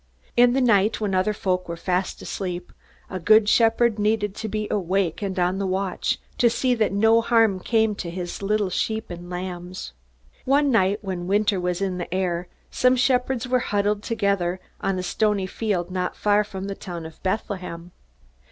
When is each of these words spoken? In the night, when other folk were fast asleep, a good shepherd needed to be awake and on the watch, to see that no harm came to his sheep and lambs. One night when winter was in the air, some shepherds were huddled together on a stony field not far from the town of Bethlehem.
In 0.35 0.53
the 0.53 0.61
night, 0.61 0.99
when 0.99 1.13
other 1.13 1.31
folk 1.31 1.69
were 1.69 1.77
fast 1.77 2.23
asleep, 2.23 2.73
a 3.07 3.19
good 3.19 3.47
shepherd 3.47 3.99
needed 3.99 4.33
to 4.37 4.47
be 4.49 4.67
awake 4.71 5.21
and 5.21 5.37
on 5.37 5.59
the 5.59 5.67
watch, 5.67 6.17
to 6.39 6.49
see 6.49 6.73
that 6.73 6.91
no 6.91 7.21
harm 7.21 7.59
came 7.59 7.93
to 7.97 8.09
his 8.09 8.41
sheep 8.71 9.11
and 9.11 9.29
lambs. 9.29 9.93
One 10.43 10.71
night 10.71 11.03
when 11.03 11.27
winter 11.27 11.59
was 11.59 11.81
in 11.81 11.99
the 11.99 12.11
air, 12.11 12.47
some 12.71 12.95
shepherds 12.95 13.47
were 13.47 13.59
huddled 13.59 14.01
together 14.01 14.59
on 14.79 14.97
a 14.97 15.03
stony 15.03 15.45
field 15.45 15.91
not 15.91 16.15
far 16.15 16.43
from 16.43 16.63
the 16.63 16.73
town 16.73 17.05
of 17.05 17.21
Bethlehem. 17.21 17.91